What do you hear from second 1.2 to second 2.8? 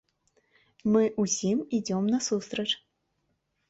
ўсім ідзём насустрач.